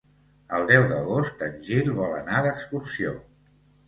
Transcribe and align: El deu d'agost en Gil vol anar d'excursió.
El 0.59 0.63
deu 0.69 0.85
d'agost 0.91 1.43
en 1.47 1.53
Gil 1.67 1.91
vol 1.97 2.15
anar 2.21 2.39
d'excursió. 2.47 3.13